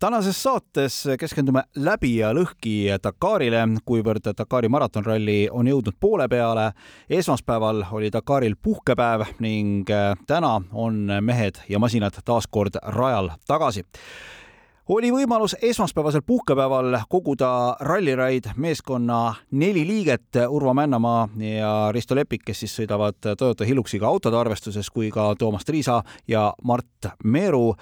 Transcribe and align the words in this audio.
tänases 0.00 0.42
saates 0.42 1.08
keskendume 1.18 1.62
läbi 1.76 2.16
ja 2.16 2.32
lõhki 2.36 2.88
Dakarile, 3.02 3.62
kuivõrd 3.84 4.30
Dakari 4.36 4.68
maratonralli 4.68 5.48
on 5.50 5.68
jõudnud 5.68 5.96
poole 6.00 6.28
peale. 6.28 6.72
esmaspäeval 7.10 7.84
oli 7.92 8.12
Dakaril 8.12 8.56
puhkepäev 8.62 9.26
ning 9.38 9.88
täna 10.26 10.60
on 10.72 11.08
mehed 11.20 11.62
ja 11.68 11.78
masinad 11.78 12.12
taas 12.24 12.46
kord 12.46 12.76
rajal 12.82 13.30
tagasi 13.46 13.84
oli 14.88 15.10
võimalus 15.10 15.56
esmaspäevasel 15.62 16.22
puhkepäeval 16.26 16.98
koguda 17.08 17.76
Rallyraid 17.80 18.52
meeskonna 18.56 19.34
neli 19.50 19.82
liiget, 19.86 20.38
Urvo 20.48 20.74
Männamaa 20.74 21.28
ja 21.36 21.92
Risto 21.92 22.14
Lepik, 22.14 22.44
kes 22.46 22.60
siis 22.62 22.76
sõidavad 22.78 23.18
Toyota 23.38 23.66
Hiluxiga 23.66 24.06
autode 24.06 24.38
arvestuses, 24.38 24.90
kui 24.90 25.10
ka 25.10 25.32
Toomas 25.38 25.64
Triisa 25.66 26.02
ja 26.28 26.52
Mart 26.62 27.10
Meeru, 27.24 27.74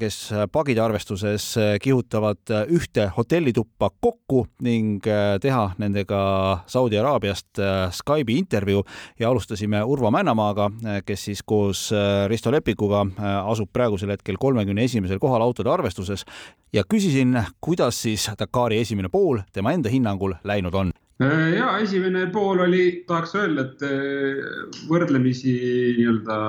kes 0.00 0.16
pagide 0.52 0.80
arvestuses 0.80 1.44
kihutavad 1.82 2.52
ühte 2.72 3.06
hotellituppa 3.16 3.90
kokku 4.00 4.46
ning 4.64 5.04
teha 5.42 5.64
nendega 5.78 6.20
Saudi 6.66 6.98
Araabiast 6.98 7.60
Skype'i 7.92 8.38
intervjuu. 8.40 8.84
Ja 9.20 9.30
alustasime 9.30 9.82
Urvo 9.84 10.10
Männamaaga, 10.10 10.70
kes 11.04 11.24
siis 11.28 11.42
koos 11.44 11.90
Risto 12.28 12.52
Lepikuga 12.52 13.04
asub 13.44 13.68
praegusel 13.72 14.14
hetkel 14.16 14.40
kolmekümne 14.40 14.84
esimesel 14.84 15.20
kohal 15.20 15.44
autode 15.44 15.70
arvestuses. 15.70 16.24
Ja 16.72 16.84
küsisin, 16.88 17.36
kuidas 17.60 18.02
siis 18.02 18.30
Dakari 18.38 18.80
esimene 18.80 19.08
pool 19.12 19.44
tema 19.52 19.72
enda 19.76 19.92
hinnangul 19.92 20.34
läinud 20.44 20.74
on. 20.74 20.92
äh, 20.92 21.05
ja 21.20 21.70
esimene 21.80 22.26
pool 22.32 22.60
oli, 22.66 22.82
tahaks 23.08 23.36
öelda, 23.38 23.66
et 23.66 23.84
äh, 23.86 24.42
võrdlemisi 24.90 25.54
nii-öelda 25.96 26.40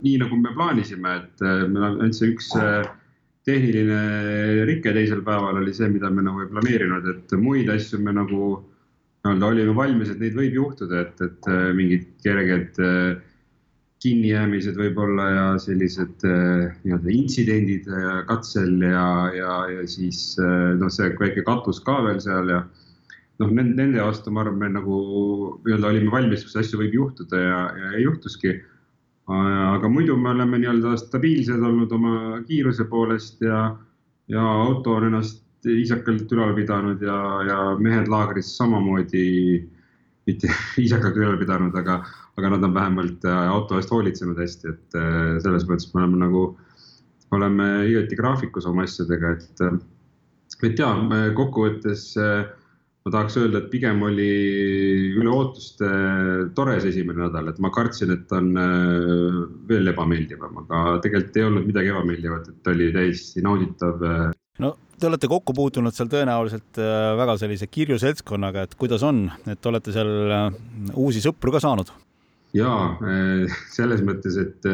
nii 0.00 0.16
nagu 0.24 0.40
me 0.40 0.54
plaanisime, 0.56 1.14
et 1.22 1.44
äh, 1.44 1.62
meil 1.68 1.86
on 1.86 2.00
ainult 2.00 2.18
see 2.18 2.32
üks 2.34 2.50
tehniline 3.48 4.66
rike 4.68 4.92
teisel 4.94 5.22
päeval 5.26 5.62
oli 5.62 5.72
see, 5.74 5.88
mida 5.88 6.10
me 6.12 6.26
nagu 6.26 6.42
ei 6.42 6.50
planeerinud, 6.50 7.06
et 7.14 7.38
muid 7.38 7.70
asju 7.72 8.02
me 8.02 8.14
nagu 8.18 8.52
nii-öelda 9.24 9.50
olime 9.52 9.74
valmis, 9.76 10.10
et 10.10 10.20
neid 10.22 10.36
võib 10.36 10.58
juhtuda, 10.58 11.06
et, 11.06 11.24
et 11.24 11.50
mingid 11.76 12.06
kerged 12.24 12.82
äh, 12.82 13.18
kinnijäämised 14.00 14.78
võib-olla 14.80 15.26
ja 15.28 15.46
sellised 15.60 16.24
äh, 16.24 16.70
nii-öelda 16.84 17.12
intsidendid 17.12 17.88
äh, 17.92 18.22
katsel 18.28 18.80
ja, 18.80 19.08
ja, 19.36 19.56
ja 19.74 19.84
siis 19.88 20.38
äh, 20.40 20.72
noh, 20.80 20.88
see 20.92 21.10
väike 21.20 21.44
katus 21.44 21.82
ka 21.84 21.98
veel 22.06 22.20
seal 22.24 22.48
ja 22.52 22.62
noh, 23.40 23.52
nende 23.56 24.02
vastu 24.02 24.32
ma 24.34 24.44
arvan, 24.44 24.58
me 24.60 24.68
nagu 24.76 24.96
nii-öelda 25.64 25.92
olime 25.92 26.12
valmis, 26.12 26.44
kus 26.46 26.58
asju 26.60 26.82
võib 26.82 26.96
juhtuda 26.98 27.40
ja, 27.40 27.60
ja 27.82 27.92
ei 27.96 28.04
juhtuski. 28.04 28.58
aga 29.30 29.88
muidu 29.88 30.16
me 30.18 30.32
oleme 30.34 30.58
nii-öelda 30.58 30.96
stabiilsed 30.98 31.62
olnud 31.62 31.92
oma 31.92 32.40
kiiruse 32.48 32.84
poolest 32.90 33.42
ja, 33.46 33.76
ja 34.28 34.46
auto 34.64 34.96
on 34.98 35.06
ennast 35.10 35.44
viisakalt 35.64 36.32
ülal 36.32 36.54
pidanud 36.56 37.02
ja, 37.04 37.18
ja 37.46 37.58
mehed 37.78 38.08
laagris 38.08 38.56
samamoodi 38.56 39.26
mitte 40.26 40.50
viisakalt 40.78 41.16
ülal 41.20 41.38
pidanud, 41.40 41.76
aga 41.76 42.00
aga 42.40 42.50
nad 42.50 42.64
on 42.64 42.74
vähemalt 42.74 43.24
äh, 43.24 43.48
auto 43.52 43.78
eest 43.78 43.90
hoolitsenud 43.92 44.38
hästi, 44.40 44.72
et 44.72 44.98
äh, 44.98 45.38
selles 45.44 45.66
mõttes 45.68 45.90
me 45.92 46.02
oleme 46.02 46.20
nagu, 46.22 46.44
oleme 47.36 47.66
igati 47.90 48.18
graafikus 48.18 48.68
oma 48.70 48.86
asjadega, 48.88 49.34
et, 49.36 49.64
äh, 49.66 49.76
et 50.68 50.80
ja 50.80 50.90
kokkuvõttes 51.36 52.10
ma 53.04 53.12
tahaks 53.14 53.38
öelda, 53.40 53.62
et 53.62 53.70
pigem 53.72 54.02
oli 54.04 54.28
üle 55.16 55.30
ootuste 55.32 55.88
tore 56.56 56.76
see 56.82 56.92
esimene 56.92 57.24
nädal, 57.26 57.48
et 57.52 57.60
ma 57.62 57.70
kartsin, 57.72 58.12
et 58.12 58.34
on 58.36 58.50
veel 59.70 59.92
ebameeldivam, 59.94 60.60
aga 60.66 60.98
tegelikult 61.04 61.40
ei 61.40 61.46
olnud 61.48 61.70
midagi 61.70 61.94
ebameeldivat, 61.94 62.52
et 62.52 62.70
oli 62.74 62.90
täiesti 62.96 63.44
nauditav. 63.46 64.04
no 64.60 64.74
te 65.00 65.08
olete 65.08 65.30
kokku 65.32 65.56
puutunud 65.56 65.96
seal 65.96 66.12
tõenäoliselt 66.12 66.82
väga 67.22 67.38
sellise 67.40 67.70
kirju 67.72 67.96
seltskonnaga, 68.02 68.66
et 68.68 68.76
kuidas 68.76 69.04
on, 69.06 69.24
et 69.48 69.66
olete 69.72 69.96
seal 69.96 70.12
uusi 70.92 71.24
sõpru 71.24 71.56
ka 71.56 71.64
saanud? 71.64 71.92
ja 72.56 72.70
eh, 73.06 73.60
selles 73.72 74.04
mõttes, 74.04 74.36
et 74.40 74.70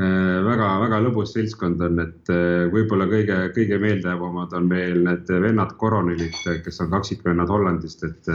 väga-väga 0.00 0.98
eh, 0.98 1.04
lõbus 1.04 1.34
seltskond 1.34 1.80
on, 1.84 2.00
et 2.02 2.32
eh, 2.32 2.66
võib-olla 2.72 3.06
kõige, 3.10 3.38
kõige 3.56 3.78
meeldejäävamad 3.82 4.54
on 4.56 4.68
meil 4.70 5.00
need 5.04 5.32
vennad 5.44 5.74
Koronilid, 5.80 6.36
kes 6.64 6.80
on 6.84 6.90
kaksikvennad 6.92 7.50
Hollandist, 7.52 8.04
et 8.06 8.30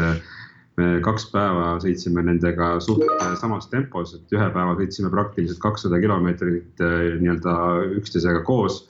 me 0.76 0.90
kaks 1.04 1.30
päeva 1.32 1.76
sõitsime 1.80 2.26
nendega 2.28 2.76
suht 2.84 3.06
samas 3.40 3.70
tempos, 3.72 4.14
et 4.18 4.34
ühe 4.36 4.50
päeva 4.52 4.76
sõitsime 4.76 5.12
praktiliselt 5.14 5.62
kakssada 5.64 6.02
kilomeetrit 6.04 6.84
nii-öelda 7.22 7.56
üksteisega 8.02 8.44
koos. 8.44 8.84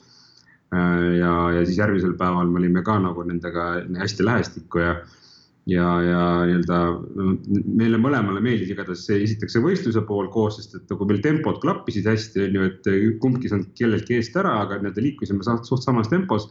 ja, 0.74 1.32
ja 1.54 1.60
siis 1.62 1.78
järgmisel 1.78 2.16
päeval 2.18 2.50
me 2.50 2.58
olime 2.58 2.82
ka 2.82 2.98
nagu 2.98 3.22
nendega 3.22 3.68
hästi 4.00 4.24
lähestikku 4.26 4.82
ja 4.82 4.96
ja, 5.70 5.86
ja 6.02 6.20
nii-öelda 6.46 6.78
meile 7.78 7.98
mõlemale 7.98 8.42
meeldis 8.44 8.70
igatahes 8.70 9.02
see 9.08 9.18
esiteks 9.24 9.56
see 9.56 9.64
võistluse 9.64 10.02
pool 10.06 10.30
koos, 10.32 10.60
sest 10.60 10.78
et 10.78 10.92
nagu 10.92 11.08
meil 11.08 11.20
tempod 11.24 11.58
klappisid 11.62 12.06
hästi, 12.06 12.46
on 12.46 12.58
ju, 12.58 12.70
et 12.70 12.88
kumbki 13.22 13.48
ei 13.48 13.54
saanud 13.54 13.72
kelleltki 13.78 14.18
eest 14.20 14.38
ära, 14.38 14.54
aga 14.62 14.78
nii-öelda 14.80 15.04
liikusime 15.08 15.46
suht 15.66 15.82
samas 15.84 16.10
tempos. 16.12 16.48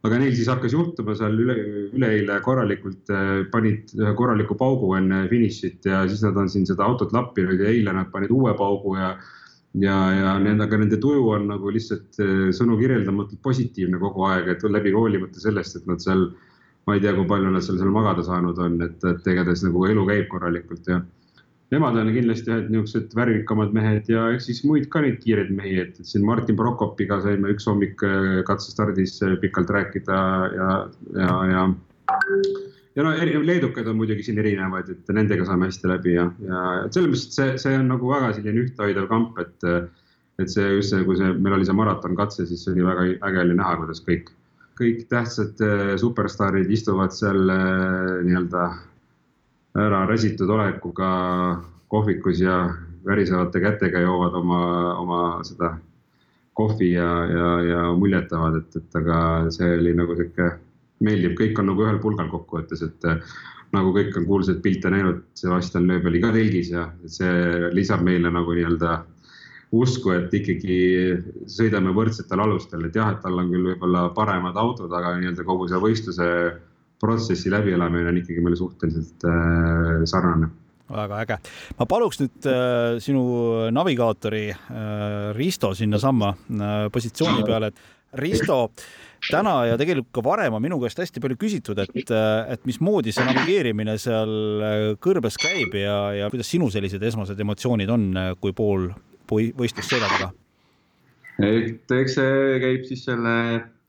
aga 0.00 0.16
neil 0.16 0.32
siis 0.32 0.48
hakkas 0.48 0.72
juhtuma 0.72 1.12
seal 1.12 1.34
üle, 1.36 1.54
üleeile 1.92 2.38
korralikult, 2.40 3.02
äh, 3.12 3.42
panid 3.52 3.90
ühe 3.98 4.14
korraliku 4.16 4.56
paugu 4.56 4.94
enne 4.96 5.26
finišit 5.28 5.84
ja 5.84 6.06
siis 6.08 6.22
nad 6.24 6.38
on 6.40 6.48
siin 6.48 6.64
seda 6.64 6.86
autot 6.86 7.12
lappinud 7.12 7.60
ja 7.60 7.68
eile 7.68 7.92
nad 7.92 8.08
panid 8.14 8.32
uue 8.32 8.54
paugu 8.56 8.96
ja 8.96 9.10
ja, 9.76 9.96
ja 10.16 10.32
nende, 10.40 10.64
aga 10.64 10.78
nende 10.80 10.96
tuju 10.98 11.28
on 11.34 11.44
nagu 11.52 11.70
lihtsalt 11.70 12.16
äh, 12.16 12.48
sõnu 12.56 12.80
kirjeldamatult 12.80 13.42
positiivne 13.44 14.00
kogu 14.00 14.24
aeg, 14.30 14.48
et 14.48 14.64
läbi 14.64 14.96
hoolimata 14.96 15.44
sellest, 15.44 15.76
et 15.76 15.92
nad 15.92 16.00
seal 16.00 16.24
äh, 16.30 16.49
ma 16.86 16.96
ei 16.96 17.02
tea, 17.04 17.14
kui 17.16 17.28
palju 17.28 17.52
nad 17.52 17.64
seal, 17.64 17.78
seal 17.80 17.92
magada 17.94 18.24
saanud 18.26 18.58
on, 18.62 18.76
et, 18.86 19.00
et 19.06 19.32
igatahes 19.32 19.64
nagu 19.66 19.86
elu 19.88 20.06
käib 20.08 20.28
korralikult 20.32 20.88
ja. 20.90 21.00
Nemad 21.70 21.94
on 22.00 22.08
kindlasti 22.10 22.50
ühed 22.50 22.70
niisugused 22.72 23.12
värvikamad 23.14 23.74
mehed 23.76 24.08
ja 24.10 24.24
eks 24.34 24.48
siis 24.48 24.64
muid 24.66 24.88
ka 24.90 25.04
neid 25.04 25.20
kiireid 25.22 25.52
mehi, 25.54 25.76
et 25.84 26.00
siin 26.02 26.24
Martin 26.26 26.58
Prokopiga 26.58 27.20
saime 27.22 27.52
üks 27.52 27.68
hommik 27.70 28.02
äh, 28.06 28.40
katsestardis 28.48 29.20
äh, 29.22 29.36
pikalt 29.42 29.70
rääkida 29.70 30.18
ja, 30.56 30.72
ja, 31.14 31.36
ja. 31.52 31.62
ja 32.98 33.06
no 33.06 33.14
leedukad 33.46 33.86
on 33.86 34.00
muidugi 34.00 34.26
siin 34.26 34.42
erinevad, 34.42 34.90
et 34.90 35.14
nendega 35.14 35.46
saame 35.46 35.70
hästi 35.70 35.92
läbi 35.92 36.16
ja, 36.16 36.26
ja 36.42 36.64
selles 36.90 37.12
mõttes, 37.12 37.28
et 37.28 37.38
see, 37.38 37.54
see 37.62 37.78
on 37.78 37.86
nagu 37.92 38.10
väga 38.10 38.34
selline 38.34 38.66
ühtehoidev 38.66 39.06
kamp, 39.12 39.38
et 39.44 39.70
et 40.40 40.48
see 40.50 40.66
just 40.72 40.94
see, 40.94 41.04
kui 41.04 41.18
see, 41.20 41.30
meil 41.36 41.58
oli 41.58 41.66
see 41.68 41.76
maratonkatse, 41.76 42.46
siis 42.48 42.66
oli 42.72 42.82
väga 42.82 43.06
äge 43.28 43.42
oli 43.44 43.56
näha, 43.58 43.76
kuidas 43.82 44.02
kõik 44.06 44.30
kõik 44.78 45.04
tähtsad 45.10 45.60
äh, 45.64 45.96
superstaarid 46.00 46.70
istuvad 46.70 47.14
seal 47.14 47.50
äh, 47.52 48.20
nii-öelda 48.26 48.64
ära 49.80 50.00
räsitud 50.08 50.50
olekuga 50.50 51.10
kohvikus 51.90 52.40
ja 52.42 52.62
värisevate 53.06 53.60
kätega 53.62 54.02
joovad 54.02 54.34
oma, 54.40 54.62
oma 54.98 55.20
seda 55.46 55.76
kohvi 56.58 56.92
ja, 56.92 57.10
ja, 57.30 57.52
ja 57.64 57.84
muljetavad, 57.96 58.58
et, 58.60 58.76
et 58.76 58.98
aga 59.00 59.20
see 59.54 59.70
oli 59.78 59.94
nagu 59.96 60.16
sihuke 60.18 60.50
meeldiv, 61.00 61.36
kõik 61.38 61.62
on 61.62 61.70
nagu 61.70 61.86
ühel 61.86 62.00
pulgal 62.02 62.28
kokkuvõttes, 62.32 62.82
et 62.84 63.08
äh, 63.08 63.22
nagu 63.76 63.94
kõik 63.94 64.16
on 64.18 64.26
kuulsaid 64.26 64.60
pilte 64.64 64.90
näinud, 64.92 65.22
Sebastian 65.38 65.86
Loeb 65.88 66.08
oli 66.10 66.20
ka 66.22 66.34
telgis 66.34 66.72
ja 66.74 66.88
see 67.06 67.70
lisab 67.76 68.02
meile 68.06 68.32
nagu 68.34 68.56
nii-öelda 68.56 68.92
äh, 68.98 69.19
usku, 69.70 70.14
et 70.16 70.32
ikkagi 70.34 70.78
sõidame 71.50 71.92
võrdsetel 71.94 72.42
alustel, 72.42 72.88
et 72.88 72.96
jah, 72.96 73.12
et 73.14 73.20
tal 73.22 73.38
on 73.38 73.52
küll 73.52 73.68
võib-olla 73.72 74.08
paremad 74.14 74.56
autod, 74.58 74.90
aga 74.90 75.14
nii-öelda 75.20 75.46
kogu 75.46 75.68
see 75.70 75.82
võistluse 75.82 76.30
protsessi 77.00 77.52
läbielamine 77.52 78.10
on 78.10 78.18
ikkagi 78.20 78.42
meil 78.44 78.58
suhteliselt 78.58 79.28
äh, 79.28 80.02
sarnane 80.10 80.50
väga 80.90 81.20
äge. 81.22 81.36
ma 81.78 81.86
paluks 81.86 82.18
nüüd 82.20 82.48
äh, 82.50 82.98
sinu 83.02 83.22
navigaatori 83.74 84.48
äh, 84.50 85.30
Risto 85.36 85.72
sinnasamma 85.76 86.32
äh, 86.34 86.88
positsiooni 86.92 87.46
peale, 87.46 87.70
et 87.70 88.18
Risto, 88.18 88.72
täna 89.30 89.52
ja 89.68 89.76
tegelikult 89.78 90.10
ka 90.16 90.24
varem 90.26 90.56
on 90.56 90.64
minu 90.64 90.80
käest 90.82 90.98
hästi 90.98 91.22
palju 91.22 91.38
küsitud, 91.38 91.78
et, 91.78 92.10
äh, 92.10 92.54
et 92.56 92.66
mismoodi 92.66 93.14
see 93.14 93.26
navigeerimine 93.28 93.94
seal 94.02 94.34
äh, 94.66 94.86
kõrbes 95.02 95.38
käib 95.40 95.78
ja, 95.78 96.00
ja 96.16 96.32
kuidas 96.32 96.50
sinu 96.50 96.72
sellised 96.74 97.02
esmased 97.06 97.38
emotsioonid 97.46 97.94
on, 97.94 98.10
kui 98.42 98.56
pool 98.56 98.90
võistlust 99.30 99.90
selja 99.90 100.08
taga? 100.10 100.30
et 101.40 101.94
eks 101.96 102.16
see 102.18 102.58
käib 102.60 102.86
siis 102.88 103.04
selle 103.08 103.34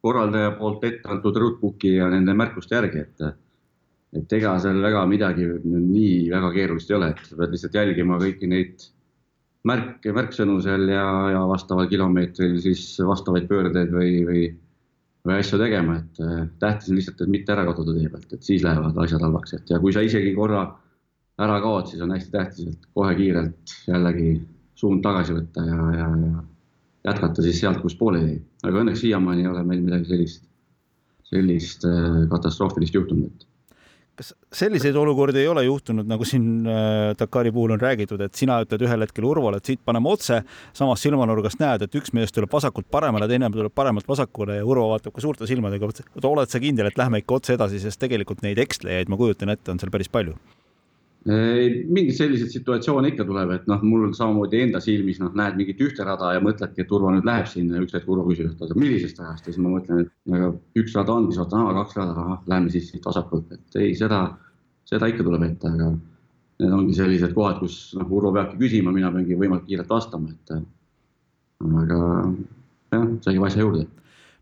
korraldaja 0.01 0.55
poolt 0.57 0.83
ette 0.87 1.09
antud 1.11 1.37
roadbook'i 1.37 1.97
ja 1.97 2.07
nende 2.09 2.33
märkuste 2.37 2.77
järgi, 2.77 3.05
et 3.05 3.25
et 4.21 4.33
ega 4.35 4.57
seal 4.59 4.81
väga 4.83 5.05
midagi 5.07 5.45
nii 5.63 6.31
väga 6.31 6.49
keerulist 6.55 6.89
ei 6.91 6.97
ole, 6.97 7.13
et 7.13 7.21
sa 7.27 7.37
pead 7.39 7.53
lihtsalt 7.55 7.77
jälgima 7.79 8.17
kõiki 8.19 8.49
neid 8.51 8.89
märke, 9.67 10.11
märksõnu 10.15 10.57
seal 10.63 10.89
ja, 10.89 11.05
ja 11.35 11.45
vastaval 11.49 11.87
kilomeetril 11.91 12.57
siis 12.63 12.83
vastavaid 13.05 13.47
pöördeid 13.49 13.91
või, 13.93 14.13
või, 14.27 14.45
või 15.27 15.37
asju 15.37 15.59
tegema, 15.61 15.99
et 16.01 16.21
äh, 16.25 16.41
tähtis 16.59 16.91
on 16.91 16.99
lihtsalt, 16.99 17.21
et 17.23 17.33
mitte 17.35 17.53
ära 17.55 17.65
kaduda 17.69 17.95
tee 17.97 18.09
pealt, 18.11 18.33
et 18.33 18.47
siis 18.47 18.65
lähevad 18.65 18.97
asjad 19.05 19.23
halvaks, 19.23 19.55
et 19.59 19.71
ja 19.71 19.79
kui 19.83 19.93
sa 19.95 20.03
isegi 20.05 20.33
korra 20.35 20.65
ära 21.41 21.59
kaod, 21.63 21.87
siis 21.91 22.01
on 22.03 22.11
hästi 22.15 22.33
tähtis, 22.33 22.73
et 22.73 22.89
kohe 22.97 23.13
kiirelt 23.17 23.75
jällegi 23.87 24.33
suund 24.81 25.03
tagasi 25.05 25.37
võtta 25.37 25.65
ja, 25.65 25.91
ja, 25.97 26.07
ja 26.25 27.11
jätkata 27.11 27.45
siis 27.45 27.61
sealt, 27.61 27.81
kus 27.83 27.95
pooleli 27.97 28.33
jäi. 28.33 28.41
aga 28.65 28.83
õnneks 28.83 29.05
siiamaani 29.05 29.45
ei 29.45 29.51
ole 29.51 29.63
meil 29.65 29.85
midagi 29.85 30.09
sellist, 30.09 30.43
sellist 31.29 31.87
äh, 31.89 32.25
katastroofilist 32.33 32.97
juhtunud 32.97 33.47
kas 34.21 34.33
selliseid 34.53 34.95
olukordi 34.99 35.39
ei 35.39 35.47
ole 35.47 35.63
juhtunud, 35.63 36.05
nagu 36.05 36.25
siin 36.27 36.67
äh, 36.67 37.13
Dakari 37.17 37.51
puhul 37.55 37.73
on 37.73 37.81
räägitud, 37.81 38.21
et 38.21 38.37
sina 38.37 38.59
ütled 38.61 38.83
ühel 38.85 39.05
hetkel 39.05 39.25
Urvole, 39.25 39.57
et 39.57 39.71
siit 39.71 39.81
paneme 39.87 40.11
otse, 40.11 40.41
samas 40.77 41.01
silmanurgast 41.01 41.61
näed, 41.63 41.87
et 41.87 41.97
üks 41.97 42.13
mees 42.13 42.35
tuleb 42.35 42.51
vasakult 42.51 42.89
paremale, 42.91 43.29
teine 43.31 43.49
tuleb 43.53 43.73
paremalt 43.73 44.07
vasakule 44.07 44.59
ja 44.59 44.67
Urvo 44.67 44.91
vaatab 44.91 45.15
ka 45.15 45.23
suurte 45.23 45.49
silmadega, 45.49 45.89
et 46.19 46.27
oled 46.27 46.51
sa 46.51 46.61
kindel, 46.61 46.91
et 46.91 46.99
lähme 47.01 47.23
ikka 47.23 47.39
otse 47.39 47.57
edasi, 47.57 47.81
sest 47.81 48.01
tegelikult 48.03 48.43
neid 48.45 48.61
ekslejaid, 48.61 49.09
ma 49.09 49.17
kujutan 49.17 49.55
ette, 49.55 49.71
on 49.71 49.81
seal 49.81 49.93
päris 49.93 50.11
palju 50.11 50.37
mingeid 51.25 52.15
selliseid 52.17 52.49
situatsioone 52.49 53.11
ikka 53.11 53.25
tuleb, 53.29 53.51
et 53.53 53.67
noh, 53.69 53.81
mul 53.85 54.07
samamoodi 54.17 54.63
enda 54.65 54.79
silmis 54.81 55.19
noh, 55.21 55.29
näed 55.37 55.59
mingit 55.59 55.81
ühte 55.85 56.05
rada 56.07 56.31
ja 56.33 56.41
mõtledki, 56.41 56.81
et 56.81 56.93
Urvo 56.97 57.11
nüüd 57.13 57.27
läheb 57.29 57.45
sinna 57.49 57.77
ja 57.77 57.83
üks 57.85 57.93
hetk 57.93 58.09
Urvo 58.09 58.25
küsib, 58.25 58.49
et 58.49 58.73
millisest 58.73 59.21
rajast 59.21 59.45
ja 59.45 59.53
siis 59.53 59.61
ma 59.61 59.75
mõtlen, 59.75 60.07
et 60.07 60.33
aga 60.33 60.49
üks 60.81 60.95
rada 60.97 61.13
ongi, 61.13 61.35
siis 61.35 61.43
vaatan, 61.43 61.67
kaks 61.77 61.99
rada, 61.99 62.15
ahah, 62.17 62.41
lähme 62.49 62.73
siis 62.73 62.89
siit 62.89 63.05
vasakult, 63.05 63.53
et 63.53 63.77
ei, 63.77 63.93
seda, 63.99 64.23
seda 64.89 65.11
ikka 65.13 65.27
tuleb 65.27 65.45
ette, 65.45 65.69
aga 65.69 65.91
need 66.61 66.75
ongi 66.79 66.97
sellised 66.97 67.37
kohad, 67.37 67.61
kus 67.61 67.77
noh, 67.99 68.09
Urvo 68.09 68.33
peabki 68.33 68.57
küsima, 68.63 68.93
mina 68.95 69.13
peangi 69.13 69.37
võimalikult 69.37 69.69
kiirelt 69.69 69.93
vastama, 69.93 70.33
et 70.33 70.55
aga 71.69 72.01
jah, 72.95 73.09
see 73.21 73.35
käib 73.35 73.45
asja 73.45 73.61
juurde 73.61 73.85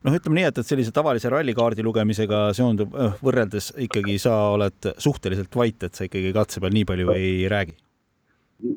noh, 0.05 0.15
ütleme 0.15 0.39
nii, 0.39 0.47
et, 0.49 0.61
et 0.61 0.67
sellise 0.67 0.93
tavalise 0.95 1.31
rallikaardi 1.31 1.83
lugemisega 1.85 2.47
seondub 2.57 2.95
äh, 2.95 3.19
võrreldes 3.25 3.73
ikkagi 3.87 4.17
sa 4.21 4.35
oled 4.55 4.91
suhteliselt 4.97 5.55
vait, 5.55 5.83
et 5.83 5.95
sa 5.95 6.07
ikkagi 6.07 6.33
katse 6.35 6.63
peal 6.63 6.75
nii 6.75 6.87
palju 6.89 7.15
ei 7.17 7.45
räägi? 7.51 7.77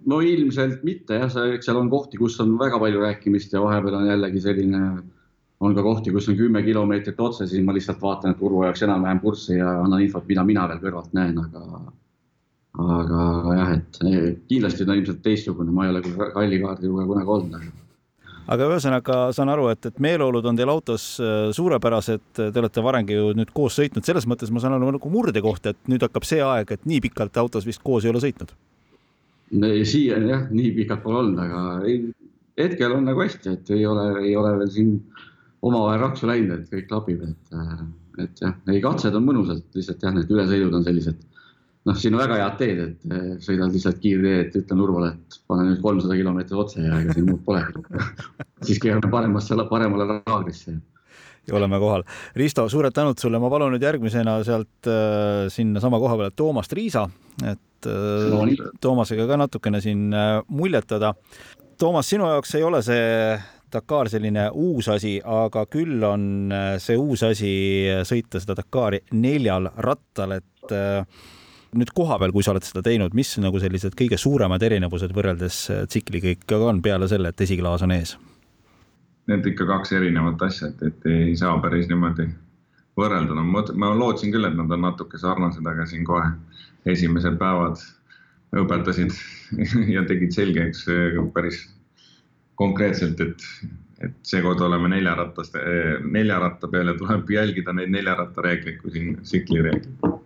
no 0.06 0.20
ilmselt 0.22 0.84
mitte 0.86 1.18
jah, 1.18 1.32
seal 1.32 1.80
on 1.80 1.90
kohti, 1.90 2.20
kus 2.20 2.38
on 2.42 2.54
väga 2.58 2.78
palju 2.82 3.02
rääkimist 3.02 3.54
ja 3.54 3.62
vahepeal 3.64 3.98
on 3.98 4.06
jällegi 4.06 4.42
selline, 4.44 4.82
on 5.62 5.74
ka 5.74 5.82
kohti, 5.82 6.12
kus 6.14 6.28
on 6.30 6.38
kümme 6.38 6.62
kilomeetrit 6.62 7.18
otse, 7.20 7.48
siis 7.50 7.64
ma 7.66 7.74
lihtsalt 7.74 7.98
vaatan, 8.02 8.34
et 8.34 8.44
Urvo 8.46 8.62
jääks 8.66 8.84
enam-vähem 8.86 9.22
kurssi 9.22 9.58
ja 9.58 9.80
annan 9.82 10.04
infot, 10.04 10.26
mida 10.30 10.44
mina 10.46 10.68
veel 10.70 10.82
kõrvalt 10.84 11.10
näen, 11.18 11.38
aga 11.42 11.82
aga 12.82 13.54
jah, 13.58 13.72
et 13.76 13.98
kindlasti 14.48 14.86
ta 14.86 14.94
on 14.94 15.02
ilmselt 15.02 15.22
teistsugune, 15.24 15.74
ma 15.74 15.86
ei 15.86 15.92
ole 15.92 16.02
rallikaardi 16.32 16.88
lugeja 16.88 17.10
kunagi 17.10 17.34
olnud, 17.36 17.58
aga 17.58 17.91
aga 18.52 18.68
ühesõnaga 18.70 19.18
saan 19.36 19.50
aru, 19.52 19.68
et, 19.72 19.86
et 19.88 20.00
meeleolud 20.02 20.46
on 20.48 20.58
teil 20.58 20.72
autos 20.72 21.06
äh, 21.22 21.50
suurepärased, 21.56 22.24
te 22.38 22.50
olete 22.62 22.84
varemgi 22.84 23.16
ju 23.16 23.30
nüüd 23.38 23.52
koos 23.54 23.78
sõitnud, 23.80 24.04
selles 24.06 24.26
mõttes 24.30 24.52
ma 24.52 24.62
saan 24.62 24.76
aru 24.76 24.92
nagu 24.96 25.12
murdekoht, 25.12 25.70
et 25.72 25.80
nüüd 25.90 26.04
hakkab 26.04 26.26
see 26.28 26.42
aeg, 26.44 26.74
et 26.74 26.84
nii 26.88 27.00
pikalt 27.08 27.38
autos 27.42 27.66
vist 27.68 27.82
koos 27.84 28.06
ei 28.06 28.12
ole 28.12 28.22
sõitnud. 28.24 28.52
siiani 29.88 30.30
jah, 30.32 30.46
nii 30.50 30.74
pikalt 30.78 31.02
pole 31.04 31.22
olnud, 31.22 31.40
aga 31.42 31.62
ei, 31.88 32.04
hetkel 32.60 32.96
on 32.96 33.08
nagu 33.08 33.24
hästi, 33.24 33.56
et 33.56 33.74
ei 33.76 33.86
ole, 33.88 34.06
ei 34.22 34.36
ole 34.36 34.54
veel 34.60 34.70
siin 34.76 34.94
omavahel 35.62 36.06
raksu 36.06 36.28
läinud, 36.28 36.62
et 36.62 36.72
kõik 36.72 36.88
klapib, 36.90 37.26
et, 37.28 37.58
äh, 37.58 37.84
et 38.26 38.44
jah, 38.44 38.56
ei 38.68 38.80
katsed 38.84 39.16
on 39.16 39.28
mõnusad, 39.28 39.64
lihtsalt 39.76 40.02
jah, 40.04 40.16
need 40.16 40.32
ülesõidud 40.32 40.80
on 40.80 40.86
sellised 40.86 41.28
noh, 41.88 41.98
siin 41.98 42.14
on 42.14 42.22
väga 42.22 42.38
head 42.38 42.56
teed, 42.60 42.80
et 42.84 43.16
eh, 43.16 43.26
sõidad 43.42 43.74
lihtsalt 43.74 43.98
kiirteed, 44.02 44.54
ütlen 44.62 44.84
Urvale, 44.84 45.12
et 45.16 45.38
pane 45.50 45.66
nüüd 45.66 45.82
kolmsada 45.82 46.16
kilomeetrit 46.18 46.62
otse 46.64 46.84
ja 46.84 47.00
ega 47.02 47.16
siin 47.16 47.28
muud 47.30 47.42
polegi 47.46 47.82
siis 48.68 48.80
keerame 48.82 49.10
paremasse, 49.12 49.58
paremale 49.70 50.06
raagrisse. 50.12 50.76
ja 51.48 51.56
oleme 51.58 51.80
kohal. 51.82 52.06
Risto, 52.38 52.68
suured 52.70 52.94
tänud 52.94 53.18
sulle, 53.18 53.40
ma 53.42 53.50
palun 53.50 53.74
nüüd 53.74 53.86
järgmisena 53.86 54.38
sealt 54.46 54.90
äh, 54.90 55.48
sinnasama 55.52 55.98
koha 56.02 56.20
peale 56.20 56.36
Toomast 56.36 56.76
Riisa, 56.78 57.08
et 57.42 57.90
äh, 57.90 58.28
no, 58.30 58.44
Toomasega 58.80 59.26
ka 59.30 59.40
natukene 59.42 59.82
siin 59.82 60.12
äh, 60.14 60.38
muljetada. 60.48 61.14
Toomas, 61.78 62.06
sinu 62.12 62.30
jaoks 62.30 62.54
ei 62.54 62.62
ole 62.62 62.78
see 62.86 63.10
Dakar 63.72 64.06
selline 64.12 64.50
uus 64.52 64.86
asi, 64.92 65.16
aga 65.24 65.64
küll 65.72 66.02
on 66.04 66.52
see 66.78 66.94
uus 67.00 67.22
asi 67.24 67.52
sõita 68.04 68.38
seda 68.38 68.54
Dakari 68.58 69.00
neljal 69.16 69.70
rattal, 69.80 70.36
et 70.36 70.74
äh, 70.76 71.06
nüüd 71.78 71.92
kohapeal, 71.96 72.32
kui 72.34 72.44
sa 72.44 72.52
oled 72.52 72.66
seda 72.66 72.82
teinud, 72.84 73.14
mis 73.16 73.32
nagu 73.40 73.60
sellised 73.62 73.96
kõige 73.98 74.18
suuremad 74.20 74.62
erinevused 74.66 75.14
võrreldes 75.16 75.64
äh, 75.72 75.82
tsikliga 75.88 76.60
on 76.68 76.82
peale 76.84 77.08
selle, 77.08 77.32
et 77.32 77.44
esiklaas 77.44 77.84
on 77.86 77.94
ees? 77.96 78.16
Need 79.30 79.46
ikka 79.52 79.68
kaks 79.68 79.94
erinevat 79.96 80.42
asja, 80.44 80.72
et, 80.72 80.82
et 80.90 81.10
ei 81.10 81.36
saa 81.38 81.54
päris 81.62 81.88
niimoodi 81.88 82.26
võrrelda, 82.98 83.36
no 83.38 83.44
ma, 83.46 83.92
lootsin 83.96 84.32
küll, 84.34 84.48
et 84.48 84.56
nad 84.58 84.72
on 84.74 84.84
natuke 84.84 85.20
sarnased, 85.20 85.64
aga 85.66 85.86
siin 85.88 86.04
kohe 86.04 86.26
esimesed 86.92 87.38
päevad 87.40 87.80
õpetasid 88.62 89.14
ja 89.94 90.02
tegid 90.08 90.34
selgeks 90.36 90.84
äh, 90.92 91.22
päris 91.32 91.62
konkreetselt, 92.60 93.22
et, 93.24 93.46
et 94.04 94.18
seekord 94.28 94.60
oleme 94.60 94.90
neljarattast, 94.92 95.56
äh, 95.56 96.02
nelja 96.04 96.42
ratta 96.42 96.68
peal 96.68 96.92
ja 96.92 96.98
tuleb 97.00 97.32
jälgida 97.32 97.72
neid 97.78 97.94
neljarattareegleid 97.94 98.82
kui 98.82 98.92
siin 98.98 99.16
tsikli 99.22 99.64
reegleid 99.64 100.20